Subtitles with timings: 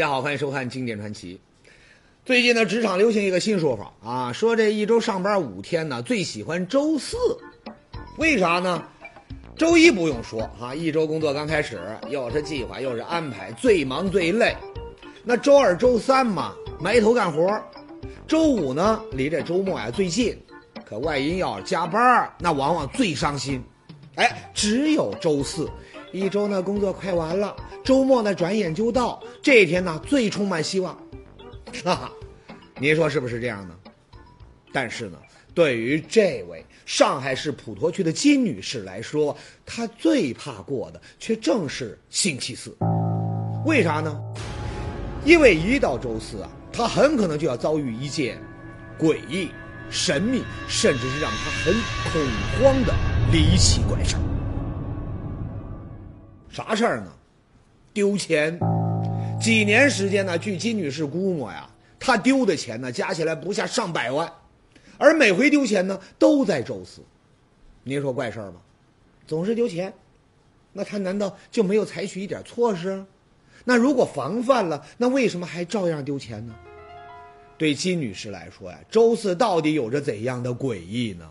[0.00, 1.38] 大家好，欢迎收看《经典传奇》。
[2.24, 7.18] 最近呢，职场流行一个新说法啊，说这一周上班五天呢，最喜欢周四。
[8.16, 8.82] 为啥呢？
[9.58, 11.78] 周一不用说哈，一周工作刚开始，
[12.08, 14.56] 又是计划又是安排，最忙最累。
[15.22, 17.62] 那周二、周三嘛，埋头干活。
[18.26, 20.34] 周五呢，离这周末呀最近，
[20.82, 23.62] 可万一要加班，那往往最伤心。
[24.14, 25.68] 哎，只有周四，
[26.12, 30.96] 一周呢工作快完了，周末呢转眼就到，这一天呢最充满希望。
[31.84, 32.12] 哈哈，
[32.78, 33.74] 您说是不是这样呢？
[34.72, 35.18] 但是呢，
[35.54, 42.76] 对于这位上海市普陀区的金女士来说，她最怕过的却正是星期四。
[43.64, 44.20] 为啥呢？
[45.24, 48.40] 因为一到周四啊，她很可能就要遭遇一件
[48.98, 49.50] 诡异、
[49.90, 51.74] 神秘，甚至是让她很
[52.10, 52.20] 恐
[52.60, 52.94] 慌的
[53.32, 54.16] 离奇怪事。
[56.50, 57.12] 啥事儿呢？
[57.92, 58.58] 丢钱。
[59.40, 60.36] 几年时间呢？
[60.36, 64.30] 据金女士估摸呀，她丢的钱呢，加起来不下上百万，
[64.98, 67.00] 而每回丢钱呢，都在周四。
[67.84, 68.60] 您说怪事儿吧？
[69.26, 69.92] 总是丢钱，
[70.72, 73.04] 那她难道就没有采取一点措施？
[73.64, 76.54] 那如果防范了，那为什么还照样丢钱呢？
[77.56, 81.30] 对金女士来说呀，周四到底有着怎样的诡异呢？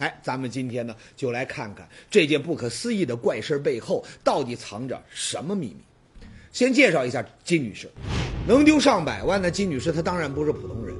[0.00, 5.76] 哎，咱们今天呢，就来看看这件不可思议的怪事背后到底藏着什么秘密。
[6.52, 7.86] 先介绍一下金女士，
[8.48, 10.96] 能丢上百万的金女士，她当然不是普通人。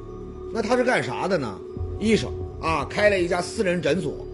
[0.52, 1.58] 那她是干啥的呢？
[1.98, 4.26] 医生啊，开了一家私人诊所。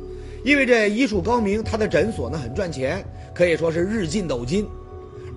[0.44, 4.66] 因为这医术高明，她的诊所呢很赚钱，可以说是日进斗金。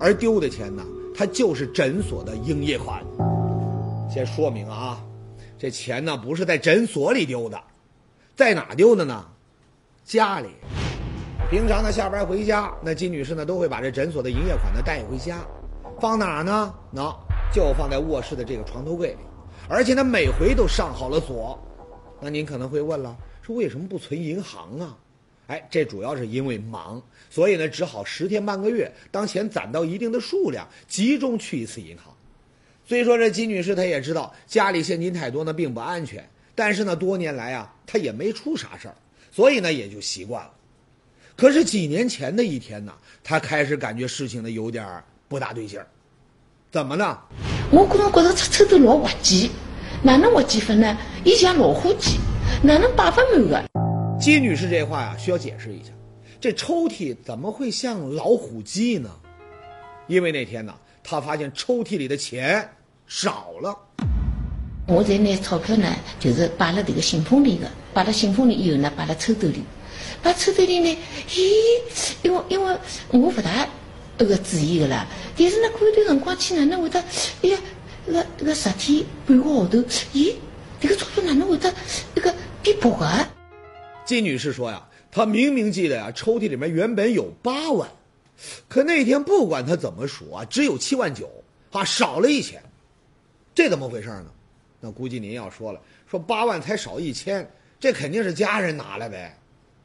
[0.00, 3.00] 而丢的钱呢，她就是诊所的营业款。
[4.12, 5.00] 先说明啊，
[5.56, 7.60] 这钱呢不是在诊所里丢的，
[8.36, 9.24] 在哪丢的呢？
[10.04, 10.48] 家里。
[11.50, 15.38] 平常呢下班回家，那金女士呢都会把这诊所的营业款呢带回家。
[16.00, 16.72] 放哪呢？
[16.94, 17.14] 喏，
[17.52, 19.18] 就放在卧室的这个床头柜里，
[19.68, 21.58] 而且呢，每回都上好了锁。
[22.20, 24.96] 那您可能会问了，说为什么不存银行啊？
[25.48, 32.14] 哎，这主要是因为忙，所以呢，只好十天半个月，当钱攒到一定的数量，集中去一次银行。
[32.86, 38.94] 虽说这金女士她也知道家里现金太多呢并不安全，但是呢，多年来啊，他也没出啥事儿，
[39.30, 40.50] 所以呢，也就习惯了。
[41.36, 42.92] 可是几年前的一天呢，
[43.24, 45.04] 他开始感觉事情呢有点儿。
[45.28, 45.86] 不大对劲儿，
[46.72, 47.16] 怎么呢？
[47.70, 49.48] 我个人觉得抽抽头老滑稽，
[50.02, 50.98] 哪能滑稽法呢？
[51.24, 52.18] 伊像老虎机，
[52.64, 53.64] 哪能摆不满的？
[54.18, 55.90] 金女士这话呀，需要解释一下。
[56.40, 59.08] 这抽屉怎么会像老虎机呢？
[60.08, 60.74] 因为那天呢，
[61.04, 62.68] 她发现抽屉里的钱
[63.06, 63.78] 少了。
[64.90, 69.62] 我在拿钞票呢，就是摆了这个信封里的，摆了信封里以后呢，摆了抽兜里，
[70.20, 71.40] 摆抽兜里呢，咦，
[72.22, 72.76] 因为因为
[73.10, 73.68] 我不大。
[74.22, 77.02] 那个注意的啦，但是呢，过一段辰光去哪能会得？
[77.40, 77.58] 哎呀，
[78.04, 79.78] 那个那个十天半个号头，
[80.12, 80.34] 咦，
[80.78, 81.72] 这个钞票哪能会得
[82.14, 83.26] 那个变薄啊？
[84.04, 87.88] 金女士说呀，她明明记得呀，抽屉里面原本有八万，
[88.68, 91.26] 可那天不管她怎么数啊，只有七万九
[91.70, 92.62] 啊，少了一千，
[93.54, 94.26] 这怎么回事呢？
[94.80, 95.80] 那估计您要说了，
[96.10, 97.48] 说八万才少一千，
[97.78, 99.38] 这肯定是家人拿来呗。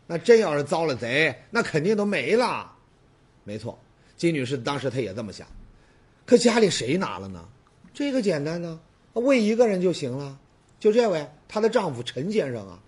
[0.08, 2.72] 那真要是遭了贼，那肯定都没了。
[3.44, 3.78] 没错。
[4.16, 5.46] 金女士当时她也这么想，
[6.26, 7.46] 可家里谁拿了呢？
[7.94, 8.80] 这个简单呢，
[9.14, 10.40] 问一个人就行了，
[10.80, 12.80] 就这位她的丈夫陈先生啊。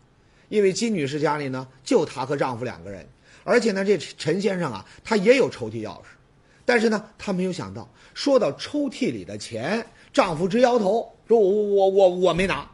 [0.50, 3.06] 因为金女士家里呢就她和丈夫两个人，
[3.44, 6.06] 而且呢这陈先生啊他也有抽屉钥匙，
[6.63, 12.65] 但是呢他没有想到，说到抽屉里的钱，丈夫直摇头说：“我我我我没拿。”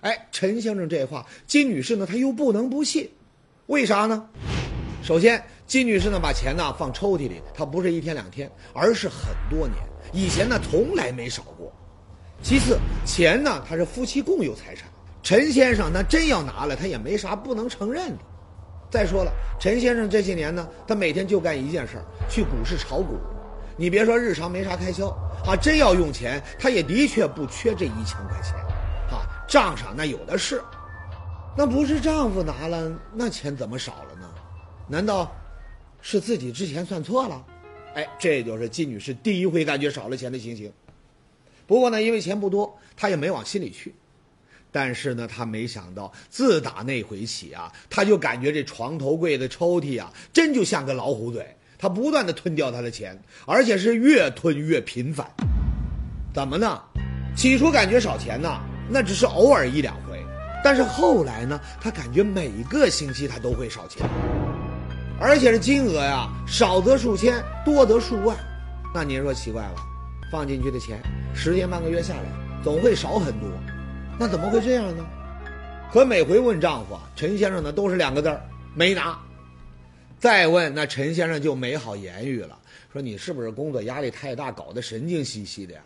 [0.00, 3.06] 哎，陈先生这话，金女士呢她又不能不信，
[3.66, 4.26] 为啥呢？
[5.02, 9.76] 首先，金女士呢把钱呢放抽屉里，她不是一天两天，而是很多年。
[10.12, 11.70] 以前呢从来没少过。
[12.42, 14.88] 其次，钱呢他是夫妻共有财产，
[15.22, 18.18] 陈先生那真要拿了，他也没啥不能承认的。
[18.90, 19.30] 再说了，
[19.60, 23.18] 陈先生这些年呢，他每天就干一件事儿，去股市炒股。
[23.76, 25.14] 你别说日常没啥开销，
[25.46, 28.54] 啊，真要用钱，他也的确不缺这一千块钱，
[29.10, 30.62] 啊，账上那有的是。
[31.56, 34.30] 那不是丈夫拿了，那钱怎么少了呢？
[34.88, 35.34] 难道
[36.00, 37.44] 是自己之前算错了？
[37.94, 40.72] 哎，这就是金女士第一回感觉少了钱的情形。
[41.66, 43.94] 不过呢，因为钱不多，她也没往心里去。
[44.70, 55.26] 但是呢，她没想到，自打那回起啊，她就感觉这床头柜的抽屉啊，真就像个老虎嘴，他不断的吞掉他的钱，而且是越吞越频繁。
[56.34, 56.78] 怎么呢？
[57.34, 58.60] 起初感觉少钱呢，
[58.90, 60.22] 那只是偶尔一两回，
[60.62, 64.06] 但是后来呢，他感觉每个星期他都会少钱。
[65.18, 68.36] 而且这金额呀，少则数千，多则数万，
[68.94, 69.76] 那您说奇怪了？
[70.30, 71.00] 放进去的钱，
[71.34, 72.24] 十天半个月下来，
[72.62, 73.48] 总会少很多。
[74.18, 75.04] 那怎么会这样呢？
[75.90, 78.40] 可每回问丈夫，陈先生呢都是两个字儿：
[78.74, 79.18] 没拿。
[80.20, 82.60] 再问，那陈先生就没好言语了，
[82.92, 85.82] 说你是不是工作压力太大，搞得神经兮兮的呀？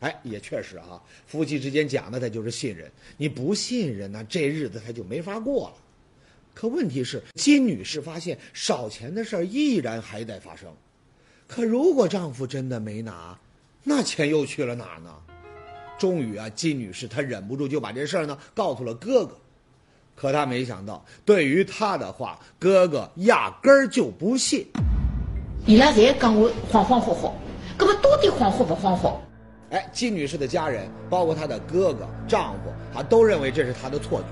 [0.00, 5.76] 哎，也确实啊，夫妻之间讲的他就是信任，你不信任，那这日子他就没法过了。
[6.52, 10.70] 可问题是，金女士发现少钱的事儿依然还在发生。
[11.46, 13.38] 可如果丈夫真的没拿，
[13.82, 15.14] 那钱又去了哪儿呢？
[15.98, 19.38] 终于啊，金女士她忍不住就把这事儿呢告诉了哥哥。
[20.20, 24.66] 可他没想到，对于他的话，哥哥压根儿就不信。
[25.64, 27.32] 伊拉侪讲我恍恍惚惚，
[27.78, 29.14] 搿么到底恍惚不恍惚？
[29.70, 34.26] 哎，金女士的家人，包括她的哥哥、丈夫，啊，都认为这是她的错觉。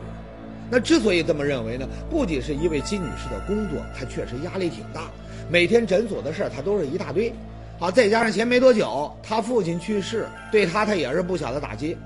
[0.71, 5.11] 那之所以这么认为呢，不仅是因为金女士的工作，她确实压力挺大，
[5.49, 7.33] 每天诊所的事儿她都是一大堆，
[7.81, 11.97] 啊，再加上前没多久他父亲去世，对他他也是不小的打击，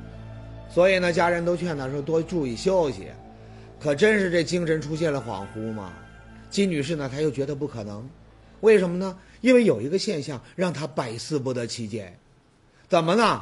[0.68, 3.08] 所以呢，家人都劝他说多注意休息。
[3.82, 5.92] 可真是这精神出现了恍惚吗？
[6.48, 8.08] 金女士呢，她又觉得不可能，
[8.60, 9.18] 为什么呢？
[9.40, 12.16] 因为有一个现象让她百思不得其解，
[12.88, 13.40] 怎么呢？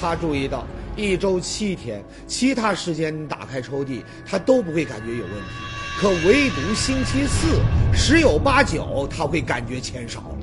[0.00, 0.66] 她注意到。
[0.96, 5.48] 一周七天，其他时间打开抽屉，她都不会感觉有问题，
[5.98, 7.60] 可唯独星期四
[7.94, 10.38] 十有八九她会感觉钱少了。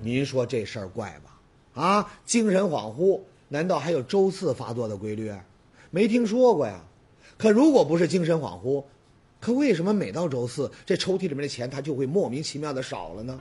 [0.00, 1.82] 您说这事儿怪吧？
[1.82, 5.30] 啊，精神恍惚，难道还有周四发作的规律？
[5.90, 6.80] 没听说过呀。
[7.38, 8.82] 可如果不是精神恍惚，
[9.40, 13.38] 可为什么每到周四这抽屉里面的钱他就会莫名其妙的少了呢？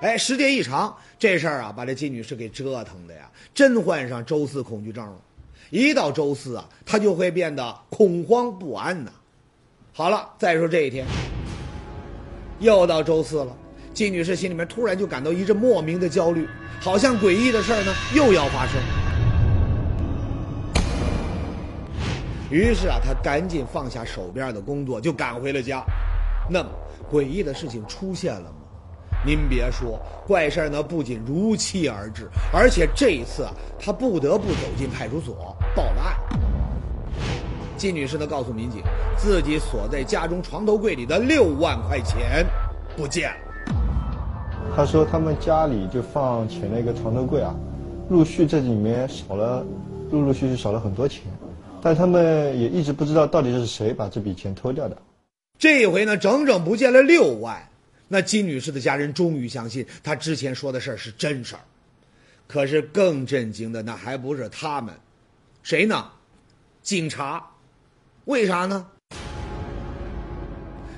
[0.00, 5.16] 哎，时间一长，这事儿啊，把这金女士给折腾的呀，真患上周四恐惧症了。
[5.68, 9.12] 一到周四啊，她就会变得恐慌不安呐。
[9.92, 11.06] 好了，再说这一天，
[12.58, 13.56] 又到周四了，
[13.92, 16.48] 金女士心里面突然就感到一阵莫名的焦虑，
[16.80, 18.99] 好像诡异的事儿呢又要发生。
[22.50, 25.84] 于是啊，他赶紧放下手边的工作，就赶回了家。
[26.48, 26.68] 那么，
[27.10, 28.56] 诡异的事情出现了吗？
[29.24, 36.16] 您别说，怪事儿呢不仅如期而至，而且这一次啊，他不得不走进派出所报了案。
[37.76, 38.82] 金女士呢告诉民警，
[39.16, 42.44] 自己锁在家中床头柜里的六万块钱
[42.96, 43.74] 不见了。
[44.74, 47.54] 他说他们家里就放钱的一个床头柜啊，
[48.08, 49.64] 陆续这里面少了，
[50.10, 51.22] 陆陆续续少了很多钱，
[51.82, 54.96] 但他们也一直不知道到底是谁把这笔钱偷掉的。
[55.58, 57.68] 这一回呢，整整不见了六万。
[58.08, 61.60] 那金女士的家人终于相信她之前说的事儿是真事儿，
[62.48, 64.94] 可是更震惊的那还不是他们，
[65.62, 66.10] 谁呢？
[66.82, 67.44] 警察，
[68.24, 68.86] 为啥呢？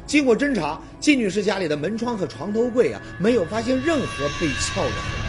[0.07, 5.22] 经过侦查，金女士家里的门窗和床头柜啊，没有发现任何被撬的痕迹。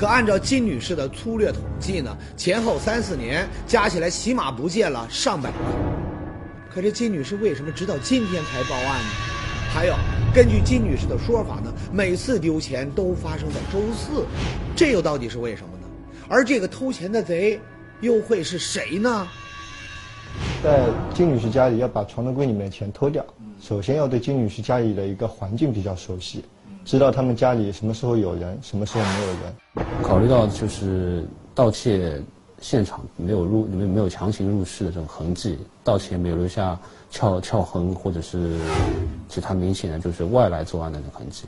[0.00, 5.60] 可按照金女士的粗略统计呢，前后三四年加起来起码不见了上百万。
[6.70, 9.10] 可这金女士为什么直到今天才报案呢？
[9.74, 9.94] 还有，
[10.34, 14.24] 根据金女士的说法呢，每次丢钱都发生在周四，
[14.74, 15.86] 这又到底是为什么呢？
[16.30, 17.60] 而这个偷钱的贼
[18.00, 19.28] 又会是谁呢？
[20.64, 23.22] 在金女士家里要把床头柜里面的钱偷掉，
[23.60, 26.42] 首先要对金女士家里的一个环境比较熟悉，
[26.84, 30.02] 知道他们家里什么时候有人，什么时候没有人。
[30.02, 32.20] 考虑到就是盗窃
[32.60, 36.78] 现场没有入没没有强行入室的这种痕迹，盗窃没有留下。
[37.12, 38.56] 撬撬痕，或者是
[39.28, 41.42] 其他明显的就是外来作案的痕迹，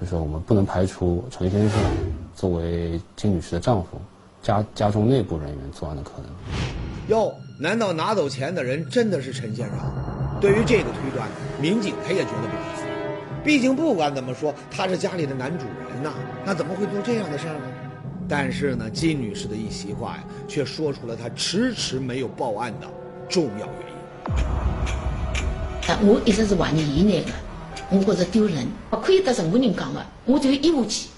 [0.00, 1.80] 就是我们不能排除陈先生
[2.34, 4.00] 作为金女士的丈夫，
[4.42, 6.26] 家家中内部人员作案的可能。
[7.06, 9.78] 哟，难道拿走钱的人真的是陈先生？
[10.40, 11.28] 对于这个推断，
[11.60, 12.75] 民警他也觉得不可思议。
[13.46, 16.12] 毕竟不管怎么说，他是家里的男主人呐，
[16.44, 17.60] 那怎么会做这样的事儿呢？
[18.28, 22.88] 但是呢，金女士的一席话呀，却说出了她迟迟没有报案的
[23.28, 23.68] 重要原
[25.86, 26.08] 因。
[26.08, 27.30] 我一直是怀疑伊那个，
[27.88, 31.08] 我觉着丢人，不可以得任何人讲的，我就咽下去，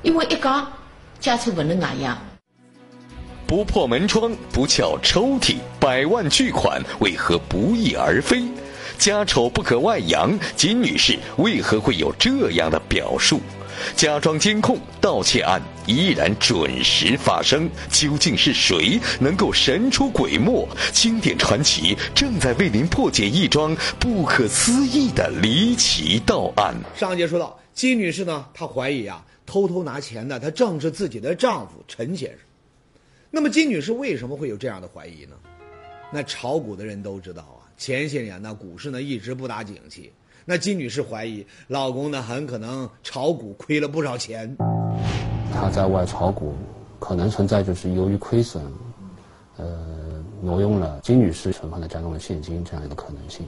[0.00, 0.66] 因为一讲，
[1.20, 2.16] 家丑不能外扬。
[3.46, 8.42] 不破门窗，不撬抽屉，百万巨款为何不翼而飞？
[8.98, 13.40] 家丑不可外扬，金女士为何会有这样的表述？
[13.96, 20.68] 家装监控盗窃案依然准时发生，究竟是谁能够神出鬼没？
[20.92, 26.74] 经典传奇正在为您破解一桩不可思议的离奇盗案。
[26.94, 32.38] 上节说到，金女士呢，她怀疑啊，偷偷拿钱的她正是自己的丈夫陈先生。
[33.30, 35.34] 那么，金女士为什么会有这样的怀疑呢？
[36.12, 40.12] 那炒股的人都知道，前些年呢，股市呢一直不大景气。
[40.44, 44.56] 那金女士怀疑老公呢很可能炒股亏了不少钱。
[45.52, 46.54] 他在外炒股，
[46.98, 48.64] 可能存在就是由于亏损，
[49.56, 53.46] 呃，挪用了金女士存放的家中的现金这样一个可能性。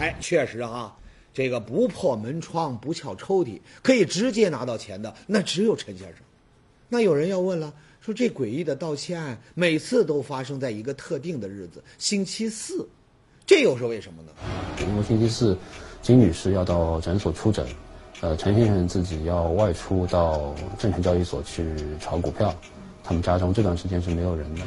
[0.00, 0.96] 哎，确实哈，
[1.32, 6.16] 这个不破门窗不撬抽屉，可以直接拿到钱的，那只有陈先生。
[6.88, 12.88] 那有人要问了，说这诡异的盗窃案每次都发生在一个特定的日子，星期四，
[13.46, 14.32] 这又是为什么呢？
[14.80, 15.56] 因为星期四，
[16.02, 17.64] 金女士要到诊所出诊，
[18.20, 21.64] 呃，陈先生自己要外出到证券交易所去
[22.00, 22.52] 炒股票，
[23.04, 24.62] 他们家中这段时间是没有人的。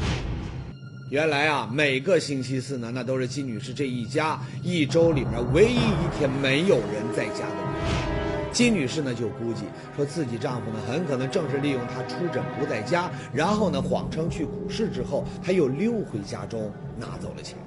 [1.10, 8.54] 原来啊，每个星期四呢，那都是金女士这一家一周里面唯一一天没有人在家的日子。
[8.54, 9.64] 金女士呢就估计
[9.96, 17.58] 说自己丈夫呢很可能正是利用她出诊不在家，然后呢谎称去股市之后，他又溜回家中拿走了钱。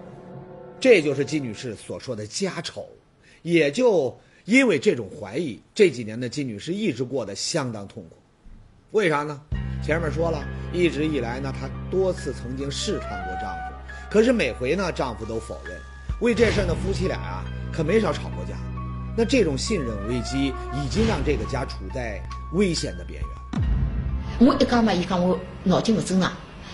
[0.82, 2.84] 这就是金女士所说的家丑，
[3.42, 8.16] 也就因为这种怀疑，这几年的金女士一直过得相当痛苦。
[8.90, 9.40] 为啥呢？
[9.80, 13.74] 前面说了，一直以来呢，她多次曾经试探过丈夫，
[14.10, 15.80] 可是每回呢，丈夫都否认。
[16.20, 18.58] 为这事呢，夫妻俩啊可没少吵过架。
[19.16, 22.20] 那这种信任危机已经让这个家处在
[22.54, 24.48] 危险的边缘。
[24.48, 26.32] 我一讲嘛，伊讲我脑筋不正常。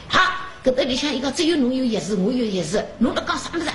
[0.08, 3.68] 好，搿搭里向伊讲只有侬有钥匙，我有钥匙，侬辣讲啥物事？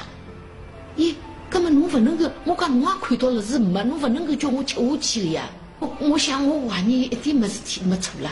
[1.94, 5.50] 咦，葛么侬勿能够，我讲侬也看到了是没，侬勿能够叫我吃下去的呀。
[5.80, 8.32] 我我想我怀疑一点没事体没错了。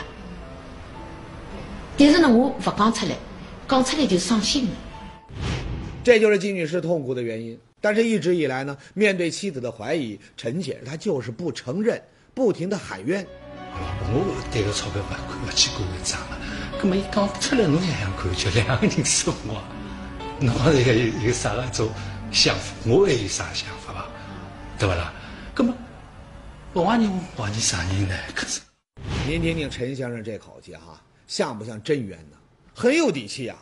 [1.96, 3.14] 但是呢，我不讲出来，
[3.68, 4.70] 讲出来就伤心了。
[6.02, 7.56] 这就是金女士痛苦的原因。
[7.80, 12.00] 但是，一直以来呢，面对妻子的怀疑，陈先生他就是不承认，
[12.34, 13.24] 不停的喊冤。
[14.14, 16.38] 我对个钞票勿看勿去过一账了，
[16.80, 19.60] 那么一讲出来，侬想想看，就两个人生活，
[20.40, 21.88] 侬讲有有有啥个种
[22.32, 22.74] 想法？
[22.86, 24.08] 我还有啥想法吧？
[24.78, 25.12] 对不啦？
[25.54, 25.72] 葛么
[26.72, 28.14] 不怀疑我怀疑啥人呢？
[28.34, 28.60] 可是，
[29.28, 32.36] 您听听陈先生这口气哈，像不像真冤呢？
[32.74, 33.56] 很有底气啊！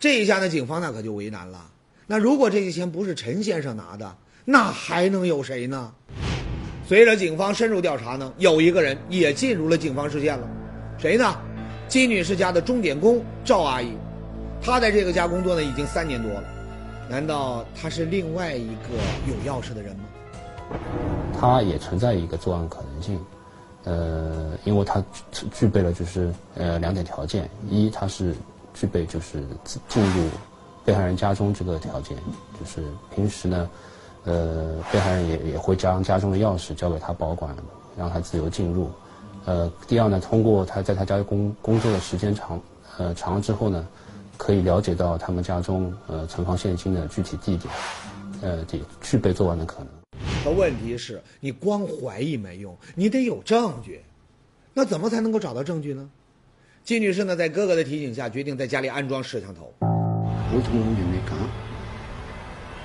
[0.00, 1.70] 这一下呢，警方那可就为难了。
[2.06, 5.92] 那如果这些钱不是陈先生拿的，那还能有谁呢？
[6.86, 10.48] 随着警方深入调查呢，有一个人也进入了警方视线了，
[10.98, 11.36] 谁呢？
[11.86, 13.92] 金女士家的钟点工赵阿姨，
[14.62, 16.44] 她在这个家工作呢已经三年多了，
[17.08, 18.94] 难道他是另外一个
[19.26, 20.04] 有钥匙的人吗？
[21.38, 23.18] 他也存在一个作案可能性，
[23.84, 25.02] 呃，因为他
[25.52, 28.34] 具备了就是呃两点条件，一他是
[28.74, 29.42] 具备就是
[29.88, 30.28] 进入。
[30.84, 32.16] 被害人家中这个条件，
[32.58, 32.82] 就是
[33.14, 33.68] 平时呢，
[34.24, 37.54] 呃，被害人也也会将家中的钥匙交给他保管，
[37.94, 38.90] 让他自由进入。
[39.44, 42.58] 呃，第二呢，通过他在他家工工作的时间长，
[42.96, 43.86] 呃，长了之后呢，
[44.38, 47.74] 可以了解到他们家中呃存放现金的具体地点，
[48.40, 49.88] 呃，也具备作案的可能。
[50.44, 54.00] 可问题是你光怀疑没用，你得有证据。
[54.72, 56.08] 那怎么才能够找到证据呢？
[56.84, 59.74] 金女士呢，在哥哥的提醒下，决定在家里安装摄像头。
[59.80, 61.36] 我同我妹妹讲，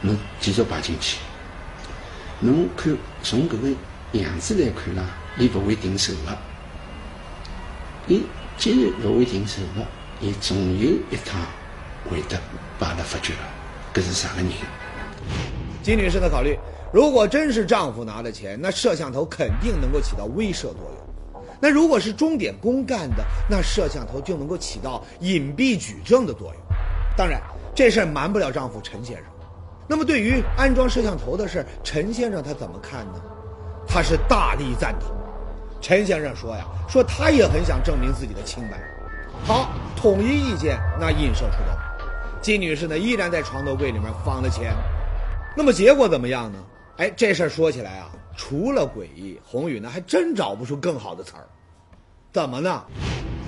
[0.02, 1.20] 侬继续摆进去。
[2.40, 3.70] 侬看从搿个
[4.20, 5.06] 样子来看啦，
[5.38, 6.38] 伊勿会停手的。
[8.08, 8.24] 伊
[8.58, 9.88] 既然勿会停手的，
[10.24, 11.42] 伊总有一趟
[12.10, 12.40] 会得
[12.80, 13.40] 把他发觉了，
[13.94, 14.52] 搿是啥个人？
[15.84, 16.58] 金女士的考虑，
[16.94, 26.64] 如果真是丈夫拿的钱，那摄像头肯定能够起到威慑作用；那如果是钟点工干的，那摄像头就能够起到隐蔽举证的作用。
[27.18, 27.42] 当然。
[27.76, 29.26] 这事儿瞒不了丈夫陈先生，
[29.88, 33.14] 那么对于安装摄像头的事陈先生他怎么看呢？
[33.88, 35.10] 他是大力赞同。
[35.82, 38.80] 陈先生说呀，说他也很想证明自己的清白。
[39.44, 39.72] 好，
[40.04, 41.74] 统一意见，那印射出动。
[42.42, 44.74] 金女士呢，依然在床头柜里面放了钱。
[45.56, 46.60] 那么结果怎么样呢？
[46.98, 51.48] 哎，这事儿说起来啊，除了诡异，宏宇呢还真找不出更好的词儿。
[52.34, 52.84] 怎么呢？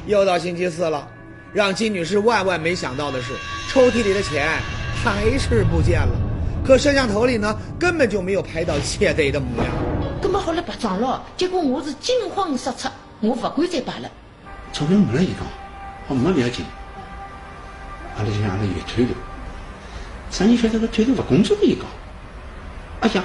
[0.07, 1.05] 又到星期四了。
[1.51, 3.33] 让金女士万万没想到的是，
[3.67, 4.47] 抽屉里的钱
[5.03, 6.15] 还是不见了。
[6.65, 9.74] 可摄像头里呢，根本就没有拍到窃贼的模样。
[10.21, 14.09] 根本好了白撞了，结果我是惊慌失措，我不敢再摆了。
[14.71, 15.45] 钞票没了，伊讲，
[16.07, 16.65] 我没不要紧。
[18.17, 19.12] 阿拉就阿拉有推头，
[20.29, 21.85] 啥人晓得个推头不工作的伊讲，
[23.01, 23.24] 哎呀，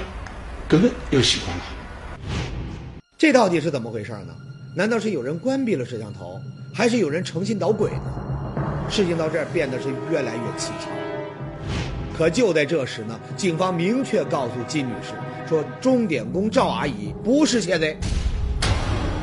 [0.69, 1.63] 搿个又习惯了。
[3.17, 4.33] 这到底是怎么回事呢？
[4.75, 6.39] 难道是有人关闭了摄像头？
[6.73, 8.01] 还是有人诚心捣鬼呢？
[8.89, 10.89] 事情到这儿变得是越来越蹊跷。
[12.17, 15.13] 可就在这时呢，警方明确告诉金女士
[15.47, 17.97] 说：“钟点工赵阿姨不是窃贼。”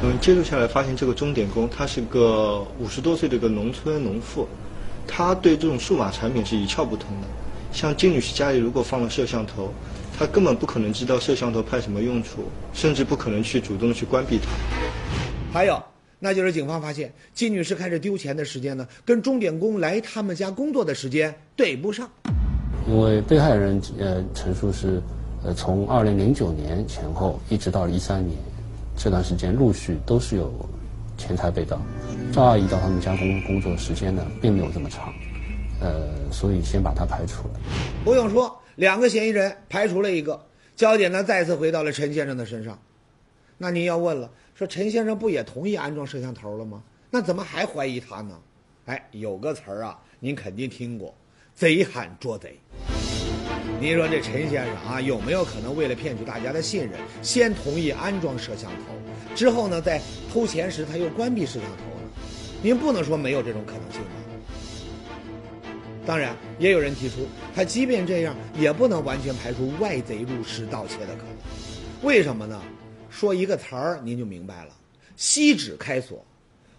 [0.02, 4.46] 嗯，接触下来发现，这个钟点工他是个五十多岁的一个农村农妇，
[5.06, 7.26] 他对这种数码产品是一窍不通的。
[7.72, 9.72] 像金女士家里如果放了摄像头，
[10.16, 14.48] 他根本不可能知道摄像头派什么用处，甚至不可能去主动去关闭它。
[15.52, 15.82] 还有。
[16.20, 22.10] 那就是警方发现金女士开始丢钱的时间呢，跟钟点工来他们家工作的时间对不上。
[22.88, 25.00] 因为被害人呃陈述是，
[25.44, 28.36] 呃从二零零九年前后一直到一三年，
[28.98, 30.52] 这段时间陆续都是有
[31.16, 31.80] 钱财被盗。
[32.32, 35.14] 赵阿姨到他们家工工作时间呢，并没有这么长，
[35.80, 37.60] 呃，所以先把她排除了。
[38.04, 42.76] 不用说，两个嫌疑人排除了一个，焦点呢再次回到了陈先生的身上。
[43.56, 46.82] 那您要问了，说陈先生不也同意安装摄像头了吗？
[47.08, 48.36] 那怎么还怀疑他呢？
[48.86, 51.14] 哎，有个词儿啊，您肯定听过
[51.54, 52.58] ，“贼喊捉贼”。
[53.80, 60.00] 您说这陈先生啊，有没有可能为了骗取大家的信任，先同意安装摄像头，之后呢，在
[60.32, 62.10] 偷钱时他又关闭摄像头呢？
[62.60, 64.08] 您不能说没有这种可能性吧？
[66.04, 71.36] 当然，也有人提出，他即便这样，也不能完全排除外贼入室盗窃的可能。
[72.02, 72.60] 为什么呢？
[73.10, 74.72] 说一个词儿，您就明白了：
[75.16, 76.24] 锡纸开锁。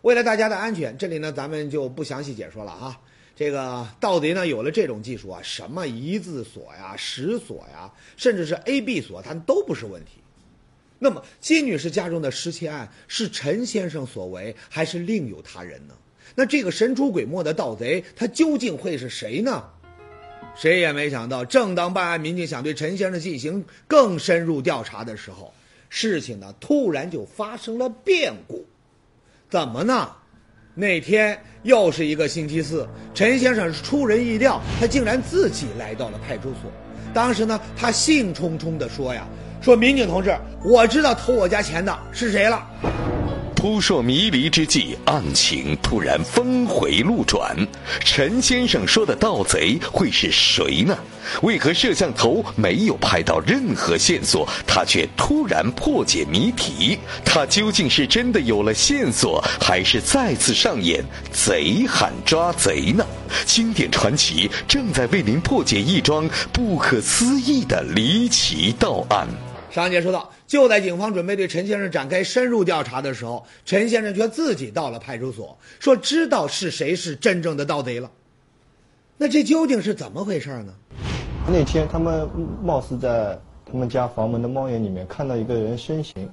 [0.01, 2.99] 为了大家的安全，这里呢咱们就不详细解说了啊。
[3.39, 10.19] 这个盗贼呢有了这种技术啊，什么一字锁呀、十锁呀，甚至是 A、B 锁，它都不是问题。
[10.97, 15.93] 那么金女士家中的失窃案是陈先生所为，还是另有他人呢？
[16.35, 19.63] 那这个神出鬼没的盗贼，他究竟会是谁呢？
[20.53, 25.53] 谁也没想到，正当办案民警想对陈先生进行更深入调查的时候。
[25.87, 28.65] 事情呢，突然就发生了变故，
[29.49, 30.17] 怎么呢？
[30.79, 36.71] 那天又是一个星期四，陈先生是出人意料，他竟然自己来到了派出所。
[37.13, 39.27] 当时呢，他兴冲冲地说：“呀，
[39.59, 40.33] 说民警同志，
[40.63, 42.65] 我知道偷我家钱的是谁了。”
[43.59, 47.53] 扑朔迷离之际，案情突然峰回路转。
[47.99, 50.97] 陈先生说的盗贼会是谁呢？
[51.41, 56.97] 为何摄像头没有拍到任何线索，他却突然破解谜题？
[57.25, 63.05] 他究竟是真的有了线索，还是再次上演贼喊抓贼呢？
[63.45, 69.27] 经典传奇正在为您破解一桩不可思议的离奇盗案。
[69.69, 78.09] 上节说到，就在警方准备对陈先生展开深入调查的时候，陈先生却自己到了派出所，说知道是谁是真正的盗贼了。
[79.15, 80.73] 那这究竟是怎么回事呢？
[81.47, 82.27] 那天他们
[82.63, 86.27] 貌似在他们家房门的猫眼里面看到一个人身形。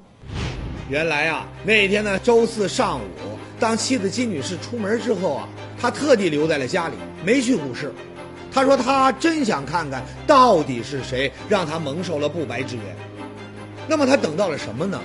[0.89, 3.03] 原来啊，那天呢，周四上午，
[3.61, 5.49] 当妻子金女士出门之后啊，
[5.79, 7.93] 他特地留在了家里，没去股市。
[8.51, 12.85] 他说他真想看看到底是谁让他蒙受了不白之冤。
[13.89, 15.01] 那么他等到了什么呢？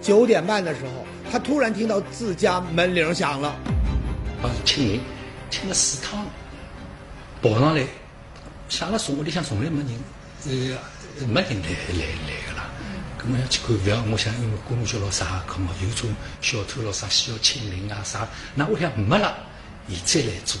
[0.00, 3.48] 九点半的时候，他突然听到自家门铃响了。
[4.42, 5.00] 啊，请人，
[5.50, 6.26] 请了四趟，
[7.40, 7.84] 跑上来，
[8.68, 9.98] 想了从屋里向从来没人，
[11.20, 12.70] 呃，没人来来来个啦。
[13.18, 19.34] 咁么要去看，不要我想因为公交咯啥，可能有种小偷咯啥需要清零啊啥，那屋里向没了，
[19.86, 20.60] 你再来做。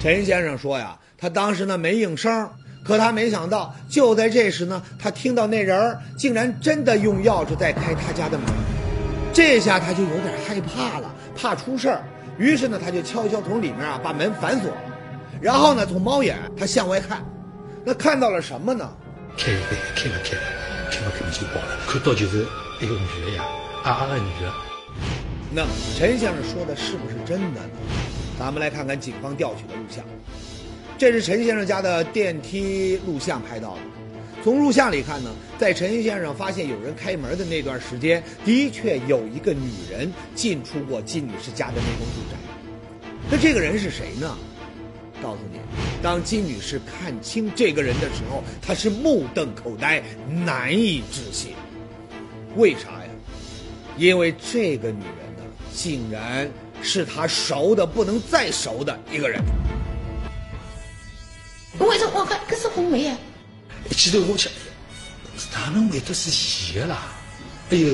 [0.00, 2.48] 陈先生说呀，他当时呢没应声。
[2.84, 8.46] 可他没想到，就在这时呢，他听到那人儿竟然真的用钥匙在开他家的门，
[9.32, 12.02] 这下他就有点害怕了，怕出事儿。
[12.38, 14.70] 于是呢，他就悄悄从里面啊把门反锁，
[15.40, 17.24] 然后呢，从猫眼他向外看，
[17.84, 18.90] 那看到了什么呢？
[19.36, 20.42] 开开开了开了，
[20.90, 22.44] 开了开就跑了，看到就是
[22.80, 23.44] 一个女的呀，
[23.84, 24.52] 矮矮的女的。
[25.54, 25.62] 那
[25.96, 27.76] 陈先生说的是不是真的呢？
[28.38, 30.02] 咱们来看看警方调取的录像。
[31.02, 33.80] 这是陈先生家的电梯录像拍到的。
[34.40, 42.38] 从录像里看呢，在陈先生发现有人开门的那段时间，的确有一个女人进出过金女士家的那栋住宅。
[43.28, 44.38] 那这个人是谁呢？
[45.20, 45.58] 告诉你，
[46.00, 50.00] 当金女士看清这个人的时候，她是目瞪口呆，
[50.46, 51.50] 难以置信。
[52.54, 53.10] 为啥呀？
[53.96, 55.42] 因为这个女人呢，
[55.74, 56.48] 竟然
[56.80, 59.42] 是她熟的不能再熟的一个人。
[61.78, 63.18] 为什么我看这是红梅啊？
[63.88, 64.52] 一记头我想，
[65.52, 67.12] 哪能会得是伊个啦？
[67.70, 67.88] 哎呦，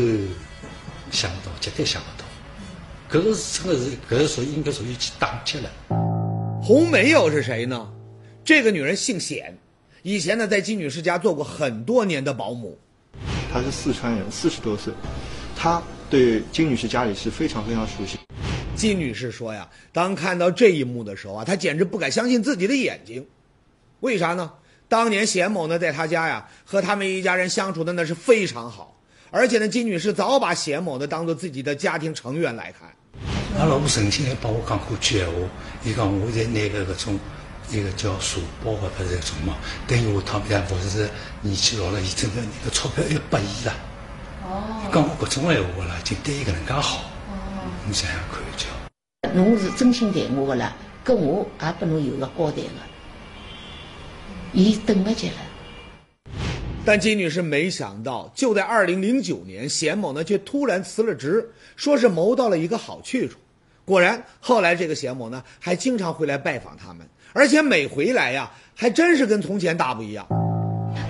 [1.13, 2.27] 想不到，绝对想不到。
[3.09, 5.71] 搿个是真的是，搿个属于应该属于去打击了。
[6.61, 7.89] 红梅又是谁呢？
[8.45, 9.55] 这个女人姓冼，
[10.03, 12.77] 以前呢在金女士家做过很多年的保姆。
[13.53, 14.93] 她是四川人，四十多岁，
[15.57, 18.19] 她对金女士家里是非常非常熟悉。
[18.75, 23.25] 金女士说呀，当看到这一幕的时候啊，她简直不敢相信自己的眼睛。
[24.01, 24.53] 为啥呢？
[24.89, 28.97] 当年贤某呢，在他家呀，和他们一家人相处的那是非常好，
[29.31, 32.89] 而且呢，金女士早把贤某呢当做自己的家庭成员来看。
[33.59, 35.33] 俺老婆曾经还帮我讲过句闲话，
[35.85, 37.21] 伊讲我在拿个搿种
[37.71, 39.57] 一个叫社保的搿种嘛，
[39.87, 41.07] 等于我他们家不是
[41.43, 43.75] 年纪老了，伊真的那个钞票要拨伊了。
[44.45, 44.89] 哦。
[44.91, 47.11] 讲过搿种闲话了，就对伊搿能介好。
[47.29, 47.37] 哦。
[47.85, 49.35] 侬想想看叫。
[49.35, 52.81] 侬是真心待我个啦，搿我也拨侬有个交代个。
[54.53, 55.35] 伊等不及了。
[56.85, 63.39] 但金女士没想到，就在二零零九年，贤某呢却突然辞了职，说是谋到了一个好去处。
[63.85, 70.27] 果然，后来这个贤某呢还经常回来拜访他们，而且每回来呀，还真是跟从前大不一样。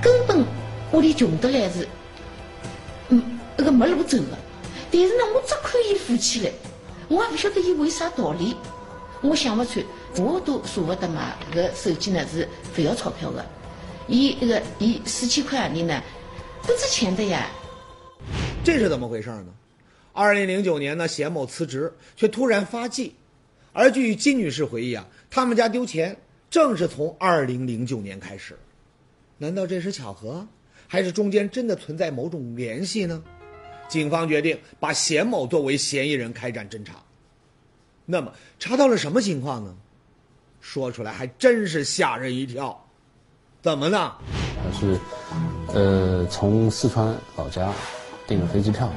[0.02, 0.44] 根本
[0.92, 1.86] 屋里穷得来是，
[3.10, 4.38] 嗯，那个没路走的。
[4.90, 6.52] 但是呢，我只看伊富起来，
[7.08, 8.56] 我也不晓得伊为啥道理，
[9.22, 9.84] 我想不穿。
[10.16, 13.44] 我都舍不得买搿手机呢，是不要钞票的。
[14.06, 16.02] 伊那个伊四千块洋钿呢，
[16.62, 17.46] 不值钱的呀。
[18.64, 19.46] 这是怎么回事呢？
[20.12, 23.14] 二零零九年呢，贤某辞职，却突然发迹。
[23.72, 26.16] 而据金女士回忆啊，他们家丢钱
[26.50, 28.58] 正是从二零零九年开始。
[29.36, 30.46] 难道这是巧合，
[30.86, 33.22] 还是中间真的存在某种联系呢？
[33.88, 36.94] 警方决定把贤某作为嫌疑人开展侦查。
[38.10, 39.74] 那么查到了什么情况呢？
[40.62, 42.82] 说出来还真是吓人一跳。
[43.60, 44.14] 怎么呢？
[44.64, 44.98] 他是，
[45.74, 47.70] 呃，从四川老家
[48.26, 48.90] 订了飞机票，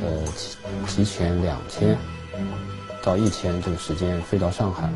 [0.00, 1.98] 呃，提提前两天
[3.02, 4.88] 到一天这个时间飞到上海。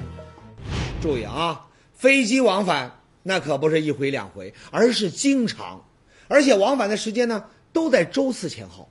[1.02, 5.84] 注意啊，飞机往返那可不是一回两回，而是经常，
[6.28, 8.88] 而且往返的时间呢都在周四前后。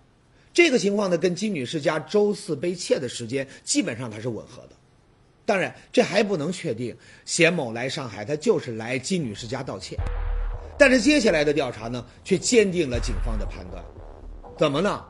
[0.57, 4.69] 这个情况呢跟金女士家周四被窃的时间基本上它是吻合的。
[5.45, 9.95] 当然，这还不能确定贤某来上海，他就是来金女士家盗窃。
[10.75, 13.85] 但是接下来的调查呢，却坚定了警方的判断。
[14.57, 15.05] 怎么呢？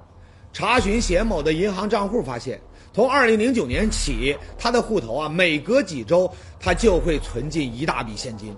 [0.51, 2.60] 查询贤某的银行账户，发现
[2.93, 6.29] 从2009年起，他的户头啊，每隔几周
[6.60, 8.53] 他就会存进一大笔现金，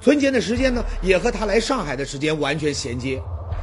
[0.00, 3.22] 存钱的时间呢，也和他来上海的时间完全衔接，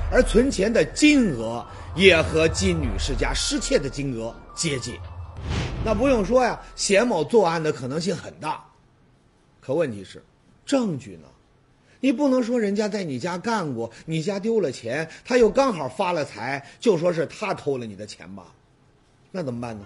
[0.09, 1.63] 而存钱的金额
[1.95, 4.95] 也和金女士家失窃的金额接近。
[5.83, 8.63] 那不用说呀，贤某作案的可能性很大。
[9.61, 10.23] 可问题是，
[10.65, 11.27] 证据呢？
[12.01, 18.43] 你不能说人家在你家干过，你家丢了钱，他又刚好发了财，就说是他偷了你的钱吧？
[19.31, 19.85] 那怎么办呢？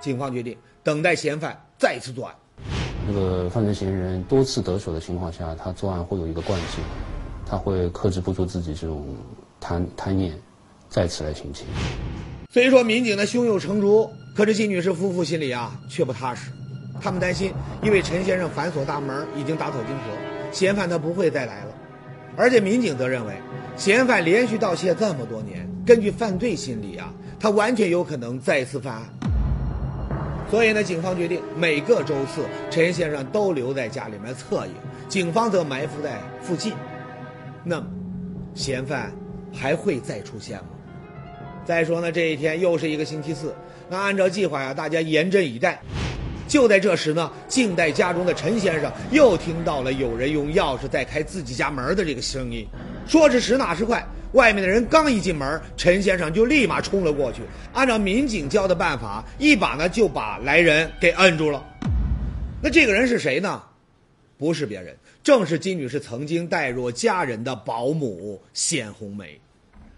[0.00, 2.34] 警方决定等待嫌犯再次作案。
[3.06, 6.84] 那个犯罪嫌疑人多次得手的情况下，他作案会有一个惯性，
[7.46, 9.16] 他会克制不住自己这种
[9.58, 10.38] 贪贪念，
[10.88, 11.64] 再次来行窃。
[12.52, 14.10] 虽说民警的胸有成竹。
[14.34, 16.52] 可是金女士夫妇心里啊却不踏实，
[17.00, 21.74] 他们担心，因为陈先生反锁大门已经打草惊蛇，嫌犯他不会再来了。
[22.36, 23.34] 而且民警则认为，
[23.76, 29.02] 嫌犯连续盗窃这么多年，根据犯罪心理啊，他完全有可能再次犯案。
[30.48, 34.72] 所以呢，警方决定每个周四陈先生都留在家里面侧影，
[35.08, 36.72] 警方则埋伏在附近。
[37.64, 37.86] 那么，
[38.54, 39.12] 嫌犯
[39.52, 40.66] 还会再出现吗？
[41.68, 43.54] 再说呢，这一天又是一个星期四。
[43.90, 45.78] 那按照计划呀，大家严阵以待。
[46.48, 52.66] 就在这时呢，静待家中的陈先生又听到了有人用钥匙在开自己家门的这个声音。
[53.06, 54.02] 说时迟，那时快，
[54.32, 57.42] 外面的人刚一进门，陈先生就立马冲了过去，
[57.74, 61.62] 按照民警教的办法，一把呢就把来人给摁住了。
[62.62, 63.62] 那这个人是谁呢？
[64.38, 69.38] 不是别人，正是金女士曾经带入家人的保姆冼红梅。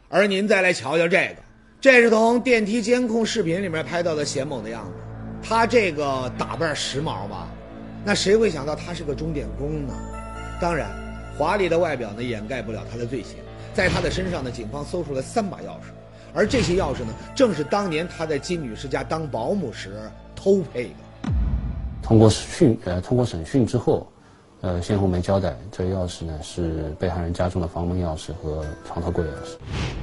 [0.08, 1.36] 而您再来瞧瞧这个。
[1.80, 4.92] 这是从电梯监控视频里面拍到的贤某的样子，
[5.42, 7.48] 他这个打扮时髦吧？
[8.04, 9.94] 那谁会想到他是个钟点工呢？
[10.60, 10.90] 当然，
[11.38, 13.36] 华丽的外表呢掩盖不了他的罪行。
[13.72, 15.88] 在他的身上呢，警方搜出了三把钥匙，
[16.34, 21.30] 而这些钥匙呢，正是当年他在金女士家当保姆时偷配的。
[22.02, 24.06] 通过讯呃，通过审讯之后，
[24.62, 29.56] 呃，谢红梅交代，这钥匙呢是被害人家中的房门钥匙和床头柜钥匙。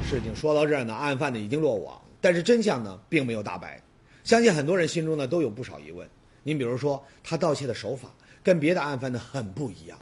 [0.03, 3.79] 事情说到这儿呢，案犯呢已经落网，但是真相呢并没有大白。
[4.23, 6.09] 相信很多人心中呢都有不少疑问。
[6.41, 8.09] 您比如说，他盗窃的手法
[8.43, 9.95] 跟别的案犯呢很不一样。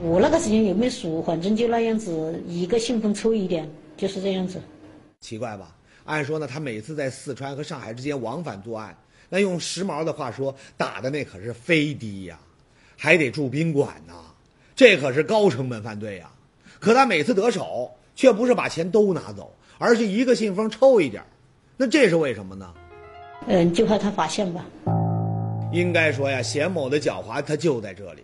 [0.00, 4.60] 我那个时间也没数，反正就那样子，一个信封抽一点，就是这样子。
[5.18, 5.74] 奇怪吧？
[6.04, 8.96] 按说呢，他每次在四川和上海之间往返作案，
[9.28, 12.38] 那用时髦的话说，打的那可是飞的呀，
[13.02, 14.14] 还得住宾馆呢，
[14.76, 16.30] 这可是高成本犯罪呀。
[16.78, 17.90] 可他每次得手。
[18.14, 21.24] 却不是把钱都拿走，而是一个信封抽一点
[21.78, 22.72] 那这是为什么呢？
[23.48, 24.66] 嗯，就怕他发现吧。
[25.72, 28.22] 应该说呀，贤某的狡猾他就在这里，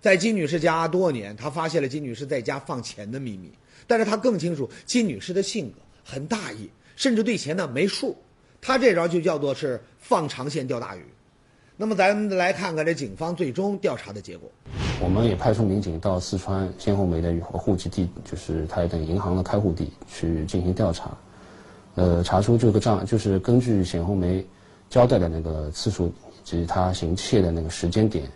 [0.00, 3.52] 在金女士家多年，他发现了金女士在家放钱的秘密，
[3.86, 8.16] 但是他更清楚金女士的性格很大意，甚至对钱呢没数。
[8.62, 11.04] 他这招就叫做是放长线钓大鱼。
[11.78, 14.50] 那么咱们来看看这警方最终调查的结果。
[14.98, 21.10] 我们也派出民警到四川鲜红梅的户籍地，就是他的银行的开户地去进行调查。
[21.96, 24.44] 呃，查出这个账，就是根据鲜红梅
[24.88, 26.10] 交代的那个次数
[26.44, 28.26] 及他行窃的那个时间点，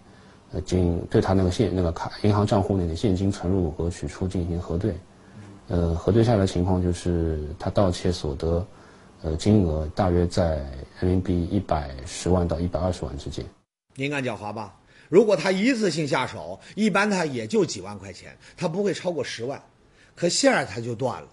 [0.53, 4.95] 呃，经对他那个现那个卡银行账户内的现金存入和取出进行核对，
[5.69, 8.67] 呃，核对下来的情况就是他盗窃所得，
[9.23, 10.57] 呃，金额大约在
[10.99, 13.45] 人民币一百十万到一百二十万之间。
[13.95, 14.75] 您看狡猾吧？
[15.11, 19.61] 如果他一次性下手，一般他也就几万块钱，他不会超过十万。
[20.15, 21.29] 可线儿他就断了。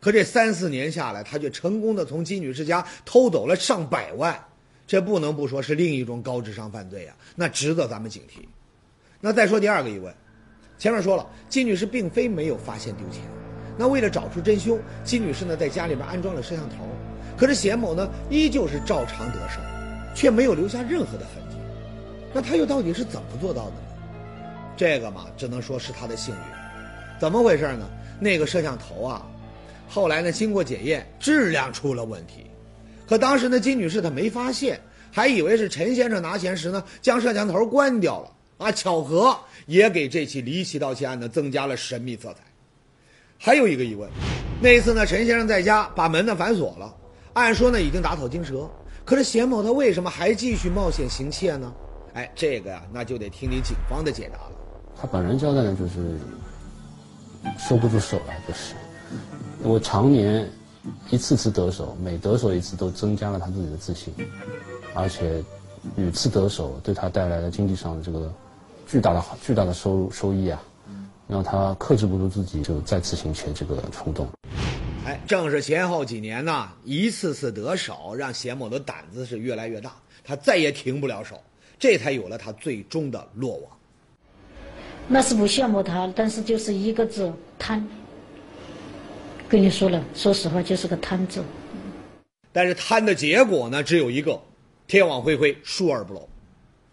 [0.00, 4.36] 可这三四年下来，他却成功的从金女士家偷走了上百万，
[4.86, 7.16] 这不能不说是另一种高智商犯罪啊！
[7.36, 8.44] 那值得咱们警惕。
[9.20, 10.12] 那再说第二个疑问，
[10.78, 13.22] 前面说了，金女士并非没有发现丢钱，
[13.76, 16.76] 那为了找出真凶，金女士呢在家里边安装了摄像头，
[17.40, 19.58] 可是贤某呢依旧是照常得手，
[20.14, 21.56] 却没有留下任何的痕迹。
[22.34, 24.44] 那他又到底是怎么做到的呢？
[24.76, 26.40] 这个嘛，只能说是他的幸运。
[27.18, 27.88] 怎么回事呢？
[28.20, 29.26] 那个摄像头啊，
[29.88, 32.44] 后来呢经过检验，质量出了问题。
[33.08, 34.78] 可当时呢金女士她没发现，
[35.10, 38.70] 还以为是陈先生拿钱时呢将摄像头关掉了啊。
[38.70, 42.40] 巧合也给这起离奇盗窃案呢增加了神秘色彩。
[43.38, 44.10] 还有一个疑问，
[44.60, 46.94] 那一次呢陈先生在家把门呢反锁了，
[47.34, 48.68] 按说呢已经打草惊蛇，
[49.04, 51.72] 可是贤某他为什么还继续冒险行窃呢？
[52.14, 54.52] 哎，这个呀，那就得听你警方的解答了。
[55.00, 56.18] 他本人交代呢，就是
[57.56, 58.74] 收不住手了，就是
[59.62, 60.50] 我常年
[61.08, 64.12] 一次次得手，每得手一次都增加了他自己的自信，
[64.92, 65.42] 而且
[65.94, 68.30] 屡次得手对他带来了经济上的这个
[68.86, 70.60] 巨大的巨大的收收益啊，
[71.28, 74.28] 让他克制不住自己，就再次行窃这个冲动。
[75.30, 81.40] 哎，正是前后几年呢，一次次得手，让贤某的胆子是越来越大，他再也停不了手。
[81.78, 83.70] 这才有了他最终的落网。
[85.06, 87.86] 那是不羡慕他，但是就是一个字贪。
[89.48, 91.44] 跟你说了，说实话就是个贪字。
[92.52, 94.40] 但是贪的结果呢，只有一个：
[94.88, 96.28] 天网恢恢，疏而不漏。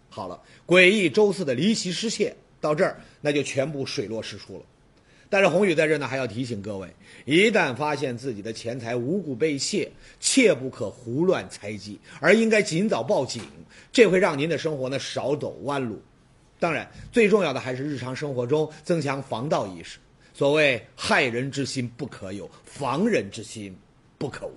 [0.08, 4.62] 好了，诡异周四的离奇失窃到这儿，那就全部水落石出了。
[5.30, 6.88] 但是宏宇在这呢，还要提醒各位：
[7.24, 13.42] 一旦发现自己的钱财无故被窃，切不可胡乱猜忌，而应该尽早报警。
[13.92, 16.00] 这会让您的生活呢少走弯路。
[16.58, 19.98] 当然，最重要的还是日常生活中增强防盗意识。
[20.32, 23.76] 所谓害人之心不可有，防人之心
[24.16, 24.52] 不可无。